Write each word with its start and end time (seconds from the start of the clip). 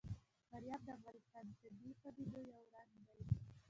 فاریاب 0.49 0.81
د 0.85 0.89
افغانستان 0.97 1.43
د 1.47 1.51
طبیعي 1.61 1.93
پدیدو 2.01 2.39
یو 2.53 2.61
رنګ 2.75 2.93
دی. 3.09 3.19